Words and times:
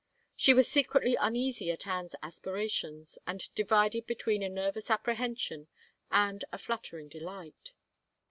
She 0.35 0.55
was 0.55 0.67
secretly 0.67 1.15
tmeasy 1.15 1.71
at 1.71 1.85
Anne's 1.85 2.15
aspirations, 2.23 3.19
and 3.27 3.53
divided 3.53 4.07
between 4.07 4.41
a 4.41 4.49
nervous 4.49 4.89
apprehension 4.89 5.67
and 6.09 6.43
a 6.51 6.57
flattering 6.57 7.07
delight. 7.07 7.73